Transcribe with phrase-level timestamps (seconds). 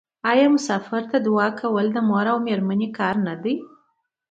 [0.31, 3.55] آیا مسافر ته دعا کول د مور او میرمنې کار نه دی؟